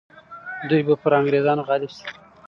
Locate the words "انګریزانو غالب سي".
1.19-2.05